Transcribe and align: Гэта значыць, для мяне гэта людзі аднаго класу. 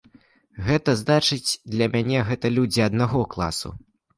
Гэта 0.69 0.95
значыць, 1.01 1.55
для 1.75 1.85
мяне 1.97 2.25
гэта 2.31 2.53
людзі 2.57 2.85
аднаго 2.89 3.21
класу. 3.37 3.69